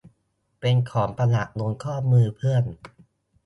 [0.59, 2.63] เป็นของประดับบนข้อมือเพื่อน